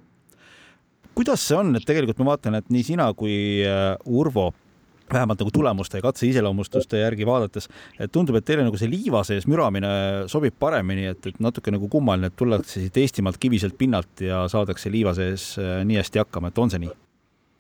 kuidas 1.17 1.43
see 1.49 1.57
on, 1.59 1.75
et 1.77 1.89
tegelikult 1.89 2.21
ma 2.23 2.35
vaatan, 2.35 2.61
et 2.61 2.71
nii 2.73 2.87
sina 2.87 3.09
kui 3.17 3.37
äh, 3.65 3.97
Urvo 4.07 4.53
vähemalt 5.13 5.39
nagu 5.39 5.53
tulemuste 5.55 6.01
ja 6.01 6.03
katse 6.03 6.27
iseloomustuste 6.27 6.99
järgi 6.99 7.27
vaadates, 7.27 7.69
et 7.99 8.13
tundub, 8.13 8.37
et 8.39 8.45
teile 8.47 8.65
nagu 8.67 8.79
see 8.81 8.91
liiva 8.91 9.23
sees 9.27 9.47
müramine 9.47 9.89
sobib 10.31 10.57
paremini, 10.59 11.07
et, 11.13 11.31
et 11.31 11.41
natuke 11.43 11.71
nagu 11.71 11.89
kummaline, 11.93 12.31
et 12.31 12.37
tullakse 12.39 12.81
siit 12.81 13.03
Eestimaalt 13.03 13.39
kiviselt 13.39 13.79
pinnalt 13.79 14.25
ja 14.27 14.45
saadakse 14.51 14.91
liiva 14.93 15.15
sees 15.17 15.53
äh, 15.63 15.83
nii 15.87 16.01
hästi 16.03 16.25
hakkama, 16.25 16.51
et 16.51 16.63
on 16.63 16.73
see 16.75 16.83
nii? 16.87 16.95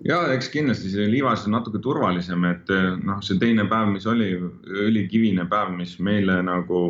ja 0.04 0.18
eks 0.34 0.50
kindlasti 0.52 0.90
see 0.92 1.06
liivas 1.08 1.46
on 1.48 1.54
natuke 1.56 1.80
turvalisem, 1.82 2.44
et 2.50 2.72
äh, 2.74 2.90
noh, 2.98 3.22
see 3.24 3.38
teine 3.40 3.64
päev, 3.70 3.94
mis 3.94 4.06
oli 4.10 4.34
ülikivine 4.88 5.46
päev, 5.48 5.72
mis 5.78 5.96
meile 6.02 6.42
nagu 6.44 6.82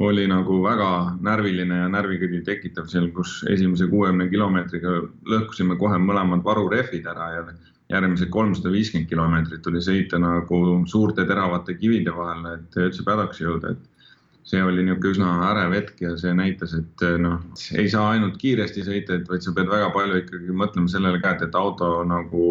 oli 0.00 0.24
nagu 0.30 0.62
väga 0.64 0.90
närviline 1.20 1.82
ja 1.82 1.88
närvikõdi 1.92 2.40
tekitav 2.44 2.88
seal, 2.88 3.10
kus 3.16 3.40
esimese 3.52 3.88
kuuekümne 3.90 4.30
kilomeetriga 4.32 4.94
lõhkusime 5.28 5.76
kohe 5.80 5.98
mõlemad 6.00 6.44
varurehvid 6.44 7.08
ära 7.10 7.28
ja 7.34 7.42
järgmised 7.90 8.30
kolmsada 8.32 8.72
viiskümmend 8.72 9.10
kilomeetrit 9.10 9.62
tuli 9.66 9.82
sõita 9.84 10.20
nagu 10.22 10.60
suurte 10.88 11.26
teravate 11.28 11.76
kivide 11.76 12.14
vahel, 12.16 12.46
et 12.54 12.78
üldse 12.80 13.04
pädaks 13.06 13.42
jõuda, 13.42 13.74
et 13.74 14.46
see 14.50 14.62
oli 14.64 14.86
niisugune 14.86 15.12
üsna 15.14 15.32
ärev 15.50 15.74
hetk 15.76 16.00
ja 16.02 16.14
see 16.18 16.32
näitas, 16.34 16.72
et 16.78 17.04
noh, 17.20 17.42
ei 17.76 17.90
saa 17.92 18.14
ainult 18.14 18.38
kiiresti 18.40 18.86
sõita, 18.86 19.18
et 19.18 19.28
vaid 19.28 19.44
sa 19.44 19.52
pead 19.56 19.68
väga 19.70 19.90
palju 19.94 20.22
ikkagi 20.22 20.56
mõtlema 20.62 20.90
sellele 20.90 21.20
ka, 21.20 21.34
et, 21.36 21.44
et 21.48 21.58
auto 21.58 21.90
nagu 22.08 22.46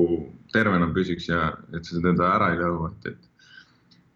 tervena 0.53 0.91
püsiks 0.93 1.31
ja 1.31 1.50
et 1.74 1.88
sa 1.88 2.03
teda 2.03 2.29
ära 2.35 2.53
ei 2.53 2.62
lõhu, 2.62 2.91
et, 2.91 3.13
et 3.13 3.28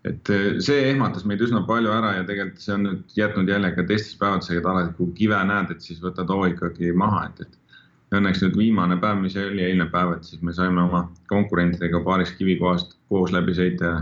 et 0.08 0.30
eh, 0.30 0.48
see 0.64 0.88
ehmatas 0.92 1.26
meid 1.30 1.42
üsna 1.44 1.64
palju 1.68 1.92
ära 1.96 2.18
ja 2.18 2.24
tegelikult 2.28 2.64
see 2.64 2.76
on 2.76 2.88
nüüd 2.88 3.18
jätnud 3.18 3.50
jälje 3.50 3.74
ka 3.78 3.86
teistes 3.88 4.16
päevades, 4.20 4.50
et 4.52 4.66
alati 4.68 4.96
kui 4.98 5.12
kive 5.18 5.40
näed, 5.50 5.72
et 5.72 5.86
siis 5.86 6.02
võta 6.04 6.26
too 6.28 6.48
ikkagi 6.52 6.92
maha, 7.00 7.28
et, 7.30 7.46
et 7.46 8.18
õnneks 8.20 8.44
nüüd 8.44 8.58
viimane 8.60 8.98
päev, 9.02 9.22
mis 9.24 9.38
oli 9.40 9.64
eilne 9.64 9.88
päev, 9.94 10.18
et 10.18 10.28
siis 10.28 10.44
me 10.46 10.54
saime 10.56 10.84
oma 10.84 11.06
konkurentidega 11.32 12.04
paarist 12.06 12.36
kivikohast 12.38 12.98
koos 13.10 13.32
läbi 13.34 13.56
sõita 13.58 13.94
ja 13.94 14.02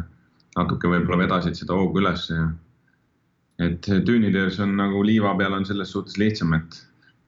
natuke 0.58 0.90
võib-olla 0.92 1.24
vedasid 1.24 1.56
seda 1.60 1.78
hoogu 1.78 2.02
üles 2.02 2.26
ja 2.32 2.50
et 3.62 3.86
tüünitöös 3.86 4.58
on 4.64 4.74
nagu 4.80 5.04
liiva 5.06 5.36
peal 5.38 5.54
on 5.54 5.68
selles 5.70 5.94
suhtes 5.94 6.18
lihtsam, 6.18 6.56
et 6.58 6.82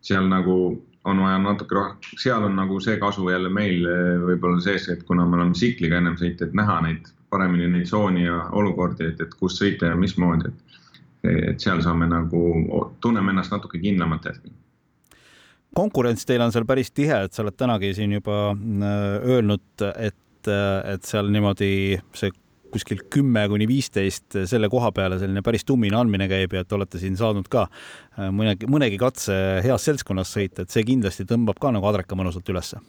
seal 0.04 0.26
nagu 0.32 0.58
on 1.06 1.20
vaja 1.20 1.38
natuke 1.44 1.76
rohkem, 1.76 2.18
seal 2.20 2.48
on 2.48 2.56
nagu 2.58 2.80
see 2.82 2.98
kasu 2.98 3.30
jälle 3.30 3.52
meil 3.54 3.86
eh, 3.86 4.16
võib-olla 4.24 4.60
sees, 4.64 4.90
et 4.90 5.04
kuna 5.08 5.28
me 5.28 5.38
oleme 5.38 5.56
tsikliga 5.56 6.00
ennem 6.00 6.18
sõita, 6.20 6.48
et 6.48 6.58
näha 6.58 6.80
neid 6.88 7.12
paremini 7.34 7.70
neid 7.74 7.90
tsooni 7.90 8.28
ja 8.28 8.44
olukordi, 8.62 9.10
et, 9.12 9.22
et 9.26 9.38
kus 9.40 9.58
sõita 9.60 9.92
ja 9.92 10.00
mismoodi, 10.00 10.52
et, 10.52 10.82
et 11.50 11.64
seal 11.64 11.82
saame 11.82 12.10
nagu, 12.12 12.44
tunneme 13.02 13.34
ennast 13.34 13.56
natuke 13.56 13.82
kindlamalt 13.82 14.30
hetkel 14.30 14.54
konkurents 15.76 16.28
teil 16.30 16.44
on 16.46 16.54
seal 16.54 16.68
päris 16.70 16.92
tihe, 16.94 17.24
et 17.26 17.34
sa 17.34 17.44
oled 17.44 17.58
tänagi 17.58 17.94
siin 17.98 18.14
juba 18.18 18.54
äh, 18.54 19.26
öelnud, 19.26 19.86
et, 19.98 20.50
et 20.94 21.08
seal 21.08 21.32
niimoodi 21.34 22.00
see 22.18 22.34
kuskil 22.74 23.04
kümme 23.14 23.44
kuni 23.52 23.68
viisteist 23.70 24.40
selle 24.50 24.70
koha 24.72 24.90
peale 24.96 25.20
selline 25.22 25.44
päris 25.46 25.66
tummine 25.66 25.98
andmine 26.00 26.26
käib 26.30 26.56
ja 26.58 26.64
et 26.64 26.74
olete 26.74 27.02
siin 27.02 27.18
saanud 27.20 27.50
ka 27.52 27.68
äh, 27.68 28.30
mõnegi, 28.34 28.70
mõnegi 28.70 29.00
katse 29.02 29.38
heas 29.66 29.86
seltskonnas 29.90 30.34
sõita, 30.34 30.66
et 30.66 30.74
see 30.74 30.86
kindlasti 30.88 31.28
tõmbab 31.30 31.62
ka 31.62 31.74
nagu 31.74 31.90
adreka 31.90 32.18
mõnusalt 32.18 32.50
ülesse 32.54 32.82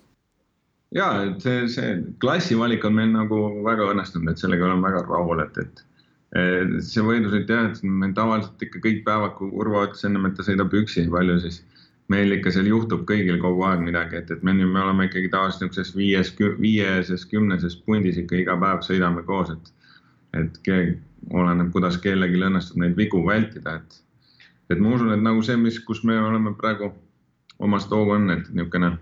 ja 0.93 1.09
et 1.25 1.43
see, 1.43 1.67
see 1.73 1.97
klassivalik 2.23 2.85
on 2.85 2.97
meil 2.99 3.13
nagu 3.15 3.41
väga 3.65 3.91
õnnestunud, 3.95 4.31
et 4.31 4.43
sellega 4.43 4.69
olen 4.69 4.83
väga 4.85 5.05
rahul, 5.09 5.43
et, 5.45 5.59
et 5.63 5.85
see 6.85 7.05
võidusõit 7.05 7.51
jah, 7.51 7.71
et 7.71 7.81
me 7.87 8.11
tavaliselt 8.17 8.63
ikka 8.67 8.83
kõik 8.85 9.05
päevad, 9.07 9.37
kui 9.39 9.53
Urvo 9.55 9.85
ütles 9.87 10.05
ennem, 10.07 10.27
et 10.27 10.37
ta 10.39 10.47
sõidab 10.47 10.75
üksi 10.75 11.07
palju, 11.11 11.39
siis 11.45 11.63
meil 12.13 12.35
ikka 12.37 12.53
seal 12.53 12.69
juhtub 12.69 13.07
kõigil 13.09 13.39
kogu 13.41 13.65
aeg 13.69 13.85
midagi, 13.87 14.19
et, 14.21 14.31
et 14.35 14.43
me, 14.45 14.53
me 14.59 14.83
oleme 14.83 15.07
ikkagi 15.09 15.31
tavaliselt 15.33 15.71
niisuguses 15.71 15.95
viies, 15.97 16.33
viieses, 16.61 17.25
kümneses 17.31 17.79
pundis 17.87 18.19
ikka 18.21 18.43
iga 18.43 18.59
päev 18.61 18.83
sõidame 18.85 19.25
koos, 19.29 19.55
et, 19.55 19.73
et 20.43 20.59
keegi, 20.67 20.99
oleneb, 21.33 21.71
kuidas 21.73 21.97
kellelgi 22.03 22.43
õnnestub 22.43 22.83
neid 22.83 22.99
vigu 22.99 23.23
vältida, 23.25 23.79
et, 23.81 24.29
et 24.75 24.83
ma 24.83 24.93
usun, 24.99 25.15
et 25.15 25.25
nagu 25.25 25.41
see, 25.47 25.57
mis, 25.61 25.79
kus 25.87 26.03
me 26.05 26.19
oleme 26.21 26.53
praegu 26.61 26.93
omas 27.65 27.87
tooga 27.89 28.19
on, 28.19 28.29
et 28.35 28.51
niisugune, 28.53 28.97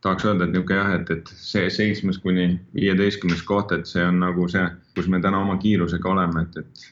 tahaks 0.00 0.24
öelda, 0.24 0.46
et 0.46 0.54
niisugune 0.54 0.78
jah, 0.78 0.94
et, 0.96 1.10
et 1.10 1.32
see 1.36 1.66
seitsmes 1.70 2.18
kuni 2.22 2.54
viieteistkümnes 2.74 3.42
koht, 3.48 3.72
et 3.76 3.86
see 3.86 4.04
on 4.06 4.20
nagu 4.22 4.48
see, 4.48 4.64
kus 4.96 5.10
me 5.12 5.20
täna 5.20 5.42
oma 5.44 5.58
kiirusega 5.60 6.08
oleme, 6.08 6.46
et, 6.46 6.64
et 6.64 6.88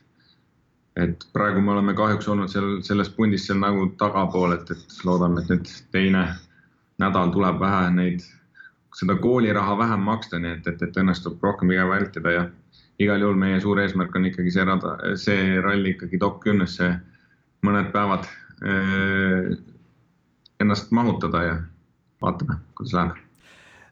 et 0.99 1.25
praegu 1.33 1.61
me 1.63 1.71
oleme 1.73 1.95
kahjuks 1.95 2.27
olnud 2.29 2.51
seal 2.51 2.81
selles 2.83 3.11
pundis 3.15 3.45
seal 3.47 3.61
nagu 3.63 3.87
tagapool, 4.01 4.57
et, 4.57 4.71
et 4.75 5.05
loodame, 5.07 5.45
et 5.45 5.53
nüüd 5.53 5.71
teine 5.95 6.25
nädal 6.99 7.31
tuleb 7.35 7.61
vähe 7.63 7.93
neid, 7.95 8.25
seda 8.99 9.15
kooliraha 9.23 9.77
vähem 9.79 10.03
maksta, 10.09 10.41
nii 10.43 10.57
et, 10.57 10.67
et, 10.67 10.83
et 10.83 10.99
õnnestub 10.99 11.39
rohkem 11.45 11.71
viga 11.71 11.87
vältida 11.87 12.35
ja 12.35 12.45
igal 12.99 13.23
juhul 13.23 13.39
meie 13.39 13.61
suur 13.63 13.79
eesmärk 13.79 14.17
on 14.19 14.27
ikkagi 14.27 14.51
see 14.51 14.67
rada, 14.67 14.97
see 15.23 15.61
ralli 15.63 15.95
ikkagi 15.95 16.19
top 16.19 16.41
kümnesse 16.43 16.91
mõned 17.67 17.93
päevad 17.95 18.27
eh, 18.67 19.53
ennast 20.59 20.91
mahutada 20.91 21.45
ja 21.47 21.57
vaatame, 22.23 22.61
kuidas 22.75 22.95
läheb. 22.95 23.25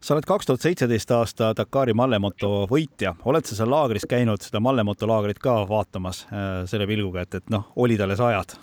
Sa 0.00 0.14
oled 0.14 0.26
kaks 0.28 0.46
tuhat 0.46 0.62
seitseteist 0.62 1.10
aasta 1.10 1.50
Dakari 1.56 1.94
mallemoto 1.96 2.66
võitja, 2.70 3.14
oled 3.26 3.46
sa 3.48 3.56
seal 3.56 3.70
laagris 3.72 4.04
käinud 4.06 4.44
seda 4.44 4.60
mallemoto 4.62 5.08
laagrit 5.08 5.40
ka 5.42 5.62
vaatamas 5.68 6.26
äh, 6.28 6.62
selle 6.70 6.86
pilguga, 6.86 7.24
et, 7.24 7.40
et 7.40 7.50
noh, 7.50 7.70
olid 7.76 8.00
alles 8.04 8.22
ajad? 8.22 8.58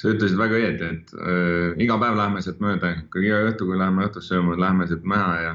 sa 0.00 0.08
ütlesid 0.08 0.38
väga 0.40 0.56
õieti, 0.56 0.86
et 0.94 1.10
äh, 1.12 1.82
iga 1.84 1.98
päev 2.00 2.14
läheme 2.16 2.40
sealt 2.44 2.60
mööda, 2.64 2.94
ka 3.12 3.20
iga 3.20 3.42
õhtu, 3.50 3.66
kui 3.68 3.76
läheme 3.76 4.06
õhtust 4.06 4.32
sööma, 4.32 4.54
läheme 4.56 4.86
sealt 4.88 5.04
maha 5.04 5.34
ja 5.42 5.50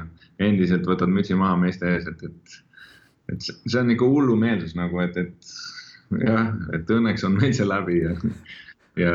endiselt 0.46 0.86
võtad 0.86 1.10
mütsi 1.10 1.34
maha 1.38 1.56
meeste 1.58 1.88
ees, 1.90 2.06
et, 2.06 2.22
et, 2.28 2.58
et 3.32 3.48
see 3.48 3.80
on 3.80 3.90
ikka 3.90 4.06
hullumeelsus 4.06 4.76
nagu, 4.78 5.00
et, 5.02 5.18
et 5.18 5.50
jah, 6.22 6.52
et 6.76 6.94
õnneks 6.94 7.26
on 7.26 7.34
meil 7.40 7.56
see 7.58 7.66
läbi 7.66 7.98
ja 8.04 8.14
ja 8.96 9.12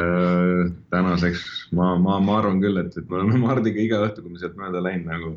tänaseks 0.93 1.43
ma, 1.73 1.95
ma, 1.97 2.19
ma 2.21 2.38
arvan 2.38 2.59
küll, 2.61 2.77
et, 2.81 2.93
et 2.97 3.07
me 3.09 3.17
oleme 3.17 3.39
Mardiga 3.41 3.81
iga 3.81 4.01
õhtu, 4.05 4.21
kui 4.21 4.35
me 4.35 4.41
sealt 4.41 4.59
mööda 4.59 4.83
läinud 4.85 5.09
nagu 5.09 5.31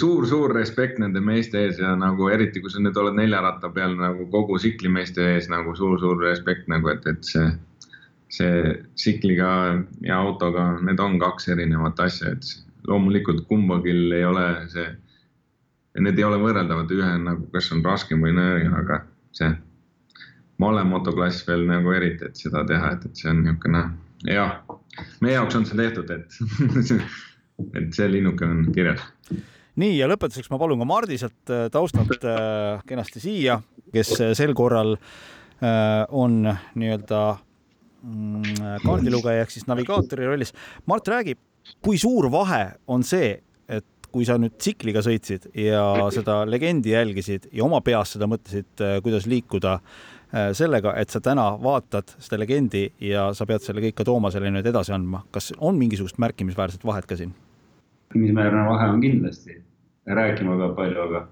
suur-suur 0.00 0.54
respekt 0.56 0.98
nende 0.98 1.22
meeste 1.22 1.60
ees 1.62 1.78
ja 1.78 1.92
nagu 1.98 2.26
eriti, 2.34 2.62
kui 2.62 2.72
sa 2.72 2.82
nüüd 2.82 2.98
oled 2.98 3.14
neljaratta 3.20 3.70
peal 3.74 3.94
nagu 3.98 4.26
kogu 4.32 4.58
tsiklimeeste 4.58 5.28
ees 5.36 5.46
nagu 5.52 5.76
suur-suur 5.78 6.18
respekt 6.26 6.66
nagu, 6.72 6.90
et, 6.90 7.06
et 7.06 7.22
see, 7.28 7.46
see 8.34 8.74
tsikliga 8.98 9.50
ja 10.02 10.18
autoga, 10.18 10.72
need 10.82 11.02
on 11.02 11.20
kaks 11.22 11.52
erinevat 11.54 12.02
asja, 12.02 12.34
et 12.34 12.50
loomulikult 12.90 13.46
kumbagi 13.50 13.94
ei 13.94 14.24
ole 14.26 14.48
see, 14.74 14.88
need 16.02 16.18
ei 16.18 16.26
ole 16.26 16.42
võrreldavad, 16.42 16.90
ühe 16.90 17.12
nagu, 17.22 17.46
kas 17.54 17.70
on 17.70 17.86
raskem 17.86 18.26
või 18.26 18.34
nõrgem, 18.34 18.74
aga 18.82 19.04
see 19.34 19.54
male 20.64 20.86
motoklass 20.88 21.44
veel 21.48 21.68
nagu 21.68 21.92
eriti, 21.92 22.30
et 22.30 22.40
seda 22.40 22.64
teha, 22.68 22.96
et, 22.96 23.06
et 23.10 23.22
see 23.22 23.30
on 23.30 23.44
niisugune 23.44 23.84
jah, 24.32 24.58
meie 25.24 25.36
jaoks 25.36 25.58
on 25.58 25.66
see 25.68 25.78
tehtud, 25.78 26.10
et 26.14 27.04
et 27.78 27.94
see 27.94 28.08
linnuke 28.10 28.46
on 28.46 28.66
kirjas. 28.74 29.04
nii 29.80 29.96
ja 29.98 30.08
lõpetuseks 30.10 30.50
ma 30.52 30.58
palun 30.60 30.80
ka 30.82 30.88
Mardiselt 30.88 31.52
äh, 31.52 31.66
taustalt 31.72 32.24
äh, 32.26 32.82
kenasti 32.88 33.22
siia, 33.22 33.60
kes 33.94 34.14
äh, 34.20 34.34
sel 34.38 34.54
korral 34.56 34.96
on 35.64 36.42
nii-öelda 36.44 37.18
mm, 38.02 38.56
kaardilugeja 38.82 39.44
ehk 39.44 39.52
siis 39.54 39.64
navigaatori 39.70 40.26
rollis. 40.26 40.50
Mart 40.90 41.06
räägib, 41.08 41.38
kui 41.80 41.96
suur 41.96 42.26
vahe 42.28 42.74
on 42.90 43.06
see, 43.06 43.30
et 43.70 44.10
kui 44.12 44.26
sa 44.28 44.34
nüüd 44.36 44.58
tsikliga 44.58 45.00
sõitsid 45.06 45.46
ja 45.56 45.86
seda 46.12 46.42
legendi 46.44 46.92
jälgisid 46.92 47.46
ja 47.54 47.64
oma 47.64 47.80
peas 47.86 48.12
seda 48.16 48.28
mõtlesid, 48.28 48.82
kuidas 49.06 49.30
liikuda 49.30 49.78
äh, 49.78 49.80
Äh, 49.86 50.13
sellega, 50.52 50.94
et 50.98 51.12
sa 51.12 51.20
täna 51.22 51.46
vaatad 51.62 52.14
seda 52.18 52.40
legendi 52.42 52.88
ja 53.02 53.28
sa 53.36 53.46
pead 53.46 53.62
selle 53.62 53.82
kõik 53.84 53.98
ka 54.00 54.06
Toomasele 54.08 54.50
nüüd 54.50 54.66
edasi 54.66 54.94
andma. 54.94 55.24
kas 55.30 55.52
on 55.58 55.78
mingisugust 55.78 56.18
märkimisväärset 56.18 56.84
vahet 56.84 57.06
ka 57.06 57.16
siin? 57.16 57.34
märkimisväärne 58.14 58.66
vahe 58.68 58.90
on 58.90 59.00
kindlasti, 59.00 59.60
rääkima 60.06 60.56
peab 60.58 60.76
palju, 60.76 61.06
aga, 61.06 61.22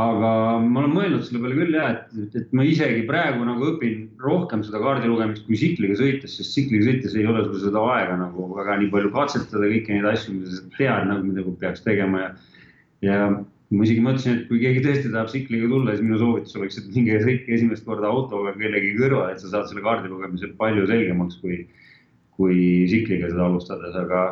aga 0.00 0.30
ma 0.64 0.80
olen 0.82 0.94
mõelnud 0.94 1.24
selle 1.26 1.42
peale 1.42 1.58
küll 1.58 1.76
ja 1.76 1.88
et, 1.94 2.36
et 2.40 2.52
ma 2.56 2.64
isegi 2.64 3.02
praegu 3.08 3.44
nagu 3.44 3.72
õpin 3.72 4.06
rohkem 4.22 4.64
seda 4.66 4.80
kaardi 4.82 5.10
lugemist 5.10 5.44
kui 5.46 5.58
tsikliga 5.60 5.98
sõites, 6.00 6.38
sest 6.38 6.54
tsikliga 6.54 6.88
sõites 6.90 7.16
ei 7.16 7.26
ole 7.28 7.44
sul 7.44 7.60
seda 7.66 7.84
aega 7.96 8.16
nagu 8.20 8.48
väga 8.56 8.78
nii 8.80 8.92
palju 8.94 9.12
katsetada 9.16 9.72
kõiki 9.72 9.96
neid 9.96 10.08
asju, 10.12 10.38
mida 10.38 10.54
sa 10.56 10.64
tead 10.78 11.10
nagu, 11.10 11.26
mida 11.28 11.44
peaks 11.60 11.84
tegema 11.84 12.24
ja, 12.24 12.32
ja 13.04 13.20
ma 13.74 13.86
isegi 13.86 14.02
mõtlesin, 14.02 14.36
et 14.36 14.50
kui 14.50 14.60
keegi 14.62 14.82
tõesti 14.84 15.10
tahab 15.10 15.30
tsikliga 15.30 15.68
tulla, 15.70 15.94
siis 15.94 16.04
minu 16.06 16.18
soovitus 16.20 16.58
oleks, 16.58 16.78
et 16.78 16.90
minge 16.94 17.16
sõitke 17.22 17.54
esimest 17.56 17.86
korda 17.86 18.10
autoga 18.12 18.52
kellegi 18.58 18.92
kõrval, 18.98 19.32
et 19.32 19.42
sa 19.42 19.50
saad 19.50 19.70
selle 19.70 19.82
kaardi 19.82 20.10
lugemise 20.12 20.52
palju 20.60 20.84
selgemaks 20.86 21.40
kui, 21.42 21.64
kui 22.38 22.60
tsikliga 22.86 23.32
seda 23.32 23.48
alustades, 23.48 23.96
aga 23.98 24.26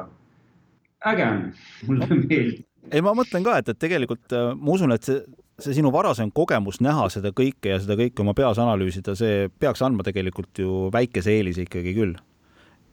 äge 1.11 1.27
on, 1.27 1.41
mulle 1.89 2.11
meeldib. 2.13 2.63
ei, 2.93 3.03
ma 3.03 3.17
mõtlen 3.19 3.47
ka, 3.47 3.57
et, 3.59 3.73
et 3.75 3.81
tegelikult 3.83 4.37
äh, 4.37 4.53
ma 4.55 4.77
usun, 4.77 4.95
et 4.95 5.09
see, 5.09 5.19
see 5.67 5.81
sinu 5.81 5.91
varasem 5.95 6.31
kogemus 6.35 6.79
näha 6.85 7.09
seda 7.11 7.35
kõike 7.35 7.75
ja 7.75 7.81
seda 7.83 7.99
kõike 7.99 8.23
oma 8.23 8.37
peas 8.39 8.63
analüüsida, 8.63 9.17
see 9.19 9.49
peaks 9.59 9.83
andma 9.83 10.07
tegelikult 10.07 10.63
ju 10.63 10.87
väikese 10.95 11.35
eelise 11.35 11.67
ikkagi 11.67 11.97
küll. 11.99 12.15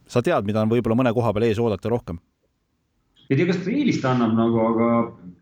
sa 0.10 0.26
tead, 0.26 0.42
mida 0.50 0.66
on 0.66 0.74
võib-olla 0.74 0.98
mõne 0.98 1.14
koha 1.14 1.38
peal 1.38 1.52
ees 1.52 1.62
oodata 1.62 1.94
rohkem 1.94 2.18
ei 3.32 3.38
tea, 3.40 3.48
kas 3.48 3.62
ta 3.64 3.72
eelist 3.72 4.06
annab 4.08 4.34
nagu, 4.36 4.60
aga 4.60 4.88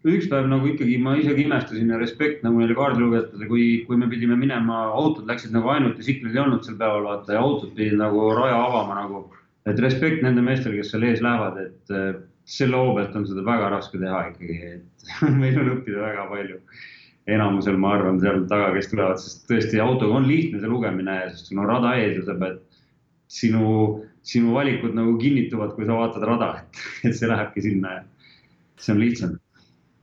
üks 0.07 0.29
päev 0.31 0.47
nagu 0.47 0.67
ikkagi 0.69 0.99
ma 1.01 1.15
isegi 1.17 1.43
imestasin 1.47 1.89
ja 1.89 1.97
respekt 1.99 2.43
nagu 2.45 2.61
neile 2.61 2.75
kaardilugejatele, 2.77 3.47
kui, 3.49 3.65
kui 3.87 3.97
me 3.99 4.07
pidime 4.11 4.37
minema, 4.39 4.85
autod 4.95 5.27
läksid 5.27 5.55
nagu 5.55 5.71
ainult 5.73 5.97
ja 5.97 6.05
tsikleid 6.05 6.37
ei 6.37 6.43
olnud 6.43 6.63
sel 6.63 6.77
päeval 6.79 7.07
vaata 7.07 7.35
ja 7.35 7.41
autod 7.41 7.73
pidid 7.75 7.97
nagu 7.99 8.29
raja 8.37 8.59
avama 8.67 8.99
nagu. 9.01 9.25
et 9.67 9.79
respekt 9.83 10.23
nende 10.23 10.41
meestele, 10.41 10.79
kes 10.79 10.93
seal 10.93 11.03
ees 11.05 11.19
lähevad, 11.21 11.57
et 11.61 11.91
äh, 11.93 12.21
selle 12.49 12.77
hoo 12.79 12.93
pealt 12.95 13.17
on 13.17 13.27
seda 13.27 13.43
väga 13.45 13.67
raske 13.73 13.99
teha 14.01 14.21
ikkagi, 14.31 14.55
et 14.77 15.11
meil 15.41 15.59
on 15.59 15.73
õppida 15.75 16.05
väga 16.05 16.29
palju. 16.29 16.61
enamusel, 17.29 17.75
ma 17.77 17.91
arvan, 17.97 18.21
seal 18.21 18.45
taga, 18.49 18.71
kes 18.73 18.87
tulevad, 18.89 19.19
sest 19.21 19.43
tõesti 19.49 19.81
autoga 19.83 20.15
on 20.17 20.29
lihtne 20.29 20.61
see 20.61 20.69
lugemine, 20.69 21.17
sest 21.33 21.49
sul 21.49 21.59
on 21.61 21.69
rada 21.69 21.97
ees 21.99 22.15
ja 22.21 22.23
sa 22.29 22.37
pead 22.39 22.61
sinu 23.29 23.73
sinu 24.25 24.55
valikud 24.55 24.95
nagu 24.97 25.17
kinnituvad, 25.21 25.75
kui 25.75 25.87
sa 25.87 25.99
vaatad 25.99 26.25
rada, 26.27 26.49
et, 26.63 26.81
et 27.09 27.15
see 27.17 27.29
lähebki 27.29 27.63
sinna 27.65 27.99
ja 27.99 28.01
see 28.79 28.95
on 28.95 29.03
lihtsam 29.03 29.37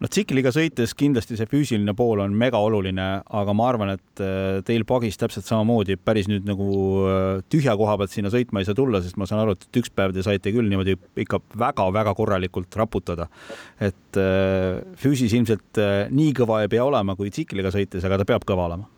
no 0.02 0.10
tsikliga 0.12 0.50
sõites 0.52 0.92
kindlasti 0.98 1.38
see 1.38 1.48
füüsiline 1.48 1.94
pool 1.96 2.20
on 2.24 2.34
mega 2.36 2.60
oluline, 2.62 3.06
aga 3.24 3.54
ma 3.56 3.68
arvan, 3.70 3.94
et 3.96 4.22
äh, 4.24 4.58
teil 4.66 4.84
Pagis 4.88 5.16
täpselt 5.20 5.48
samamoodi 5.48 5.96
päris 5.96 6.28
nüüd 6.30 6.48
nagu 6.48 6.66
äh, 7.08 7.28
tühja 7.52 7.76
koha 7.80 7.96
pealt 8.00 8.12
sinna 8.12 8.32
sõitma 8.32 8.60
ei 8.60 8.68
saa 8.68 8.76
tulla, 8.76 9.00
sest 9.04 9.16
ma 9.20 9.28
saan 9.28 9.44
aru, 9.44 9.56
et 9.56 9.80
üks 9.80 9.92
päev 9.96 10.12
te 10.16 10.24
saite 10.26 10.52
küll 10.54 10.68
niimoodi 10.72 10.98
ikka 11.24 11.40
väga-väga 11.56 12.12
korralikult 12.18 12.76
raputada. 12.76 13.30
et 13.80 14.20
äh, 14.20 14.82
füüsis 15.00 15.32
ilmselt 15.36 15.80
nii 16.12 16.36
kõva 16.36 16.62
ei 16.64 16.72
pea 16.72 16.84
olema 16.84 17.16
kui 17.16 17.32
tsikliga 17.32 17.72
sõites, 17.72 18.04
aga 18.04 18.20
ta 18.20 18.28
peab 18.28 18.44
kõva 18.48 18.68
olema 18.68 18.95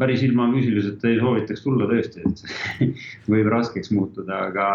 päris 0.00 0.24
ilma 0.24 0.48
füüsiliselt 0.52 1.04
ei 1.08 1.20
soovitaks 1.20 1.64
tulla 1.64 1.88
tõesti, 1.90 2.24
et 2.24 2.44
võib 3.32 3.50
raskeks 3.52 3.92
muutuda, 3.94 4.46
aga 4.48 4.68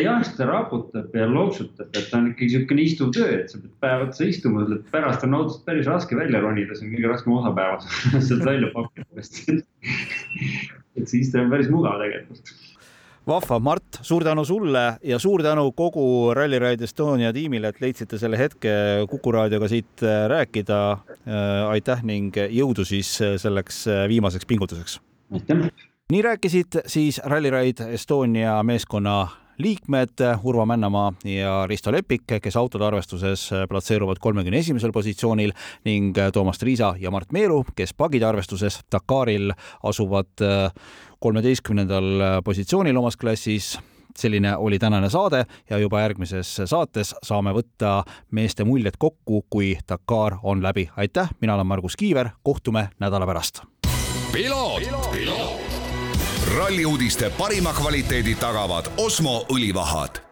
jah, 0.00 0.24
ta 0.36 0.48
raputab 0.48 1.14
ja 1.16 1.26
looksutab, 1.30 1.88
et 1.96 2.10
ta 2.10 2.20
on 2.20 2.30
ikkagi 2.30 2.50
niisugune 2.50 2.86
istuv 2.86 3.12
töö, 3.16 3.30
et 3.40 3.52
sa 3.52 3.60
pead 3.60 3.76
päev 3.82 4.06
otsa 4.08 4.28
istuma, 4.28 4.66
pärast 4.92 5.24
on 5.26 5.38
autost 5.40 5.64
päris 5.68 5.88
raske 5.90 6.18
välja 6.18 6.42
ronida, 6.44 6.76
see 6.76 6.88
on 6.88 6.96
kõige 6.96 7.12
raskem 7.14 7.36
osa 7.38 7.54
päevas 7.56 8.02
sealt 8.28 8.44
välja 8.46 8.72
pakkida. 8.74 9.28
et 10.98 11.06
see 11.06 11.22
istu 11.22 11.40
on 11.40 11.52
päris 11.52 11.70
mugav 11.72 12.02
tegelikult 12.02 12.69
vahva, 13.30 13.58
Mart, 13.62 14.00
suur 14.02 14.24
tänu 14.26 14.44
sulle 14.44 14.84
ja 15.06 15.18
suur 15.22 15.42
tänu 15.42 15.70
kogu 15.76 16.34
Rally 16.34 16.58
Ride 16.58 16.84
Estonia 16.84 17.32
tiimile, 17.32 17.70
et 17.70 17.80
leidsite 17.82 18.18
selle 18.18 18.38
hetke 18.40 18.72
Kuku 19.10 19.32
raadioga 19.36 19.68
siit 19.70 20.02
äh, 20.02 20.24
rääkida. 20.30 20.80
Äh, 20.90 21.68
aitäh 21.70 22.02
ning 22.06 22.34
jõudu 22.34 22.84
siis 22.88 23.12
äh, 23.22 23.36
selleks 23.40 23.84
viimaseks 24.08 24.46
pingutuseks. 24.50 24.98
aitäh. 25.34 25.68
nii 26.10 26.22
rääkisid 26.26 26.80
siis 26.90 27.20
Rally 27.24 27.50
Ride 27.54 27.92
Estonia 27.94 28.62
meeskonna 28.66 29.28
liikmed 29.60 30.22
Urvo 30.42 30.66
Männamaa 30.66 31.12
ja 31.24 31.66
Risto 31.66 31.92
Lepik, 31.92 32.22
kes 32.42 32.56
autode 32.56 32.84
arvestuses 32.84 33.50
platseeruvad 33.68 34.16
kolmekümne 34.20 34.58
esimesel 34.58 34.92
positsioonil 34.92 35.52
ning 35.84 36.16
Toomas 36.32 36.58
Triisa 36.58 36.94
ja 36.98 37.10
Mart 37.10 37.32
Meelu, 37.32 37.64
kes 37.76 37.94
pagide 37.94 38.26
arvestuses 38.26 38.80
Dakaril 38.92 39.52
asuvad 39.82 40.44
kolmeteistkümnendal 41.20 42.42
positsioonil 42.44 42.96
omas 42.96 43.16
klassis. 43.16 43.78
Selline 44.18 44.56
oli 44.56 44.78
tänane 44.78 45.10
saade 45.10 45.44
ja 45.70 45.78
juba 45.78 46.00
järgmises 46.00 46.56
saates 46.64 47.14
saame 47.22 47.52
võtta 47.54 48.02
meeste 48.30 48.64
muljed 48.66 48.98
kokku, 48.98 49.44
kui 49.50 49.76
Dakar 49.88 50.40
on 50.42 50.62
läbi. 50.62 50.90
aitäh, 50.96 51.30
mina 51.40 51.54
olen 51.54 51.66
Margus 51.66 51.96
Kiiver, 51.96 52.28
kohtume 52.42 52.88
nädala 52.98 53.26
pärast. 53.26 53.62
Ralli 56.48 56.84
uudiste 56.84 57.30
parima 57.38 57.72
kvaliteedi 57.72 58.34
tagavad 58.34 58.88
Osmo 58.96 59.44
õlivahad 59.52 60.29